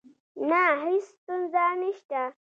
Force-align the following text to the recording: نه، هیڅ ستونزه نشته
نه، 0.49 0.61
هیڅ 0.83 1.05
ستونزه 1.15 1.63
نشته 1.81 2.21